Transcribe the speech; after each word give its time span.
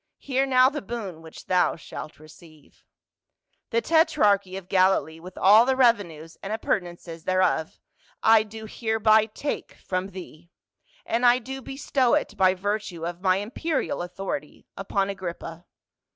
"Hear 0.17 0.47
now 0.47 0.65
CAWS, 0.65 0.73
THE 0.73 0.79
QOD. 0.81 0.89
165 0.89 1.13
the 1.13 1.13
boon 1.13 1.21
which 1.21 1.45
thou 1.45 1.75
shalt 1.75 2.19
receive: 2.19 2.83
the 3.69 3.81
tetrachy 3.83 4.57
of 4.57 4.67
Galilee, 4.67 5.19
with 5.19 5.37
all 5.37 5.67
the 5.67 5.75
revenues 5.75 6.37
and 6.41 6.51
appurtenances 6.51 7.25
there 7.25 7.43
of, 7.43 7.79
I 8.23 8.41
do 8.41 8.65
hereby 8.67 9.27
take 9.27 9.75
from 9.75 10.07
thee; 10.07 10.49
and 11.05 11.23
I 11.23 11.37
do 11.37 11.61
bestow 11.61 12.15
it, 12.15 12.35
by 12.35 12.55
virtue 12.55 13.05
of 13.05 13.21
my 13.21 13.35
imperial 13.37 14.01
authority, 14.01 14.65
u[)on 14.75 15.11
Agrippa. 15.11 15.67